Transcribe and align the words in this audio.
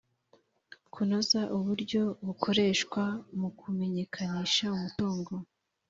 Kunoza 0.93 1.41
uburyo 1.57 2.01
bukoreshwa 2.25 3.03
mu 3.39 3.49
kumenyekanisha 3.59 4.65
umutungo 4.75 5.33